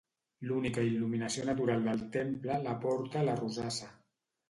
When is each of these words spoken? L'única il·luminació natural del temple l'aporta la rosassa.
L'única 0.51 0.85
il·luminació 0.91 1.45
natural 1.51 1.87
del 1.91 2.03
temple 2.19 2.59
l'aporta 2.67 3.27
la 3.31 3.41
rosassa. 3.45 3.97